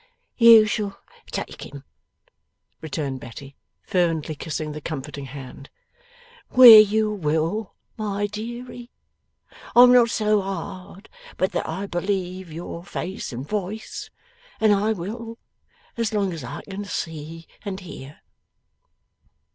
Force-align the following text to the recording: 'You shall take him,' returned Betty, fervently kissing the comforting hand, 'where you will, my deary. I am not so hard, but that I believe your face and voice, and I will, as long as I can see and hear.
'You 0.35 0.65
shall 0.65 0.97
take 1.27 1.61
him,' 1.61 1.83
returned 2.81 3.19
Betty, 3.19 3.55
fervently 3.83 4.33
kissing 4.33 4.71
the 4.71 4.81
comforting 4.81 5.25
hand, 5.25 5.69
'where 6.49 6.79
you 6.79 7.11
will, 7.13 7.75
my 7.97 8.25
deary. 8.25 8.89
I 9.75 9.83
am 9.83 9.93
not 9.93 10.09
so 10.09 10.41
hard, 10.41 11.07
but 11.37 11.51
that 11.51 11.69
I 11.69 11.85
believe 11.85 12.51
your 12.51 12.83
face 12.83 13.31
and 13.31 13.47
voice, 13.47 14.09
and 14.59 14.73
I 14.73 14.91
will, 14.91 15.37
as 15.97 16.13
long 16.13 16.33
as 16.33 16.43
I 16.43 16.63
can 16.67 16.83
see 16.83 17.45
and 17.63 17.79
hear. 17.79 18.21